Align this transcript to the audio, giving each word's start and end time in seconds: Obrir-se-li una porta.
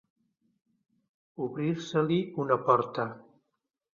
Obrir-se-li 1.47 2.19
una 2.45 2.59
porta. 2.71 3.05